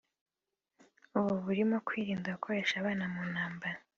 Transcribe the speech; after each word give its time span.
ubu 1.17 1.33
burimo 1.45 1.77
kwirinda 1.87 2.29
gukoresha 2.35 2.73
abana 2.77 3.03
mu 3.13 3.21
ntambara 3.31 3.77